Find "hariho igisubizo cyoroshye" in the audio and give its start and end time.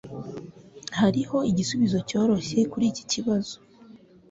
0.99-2.59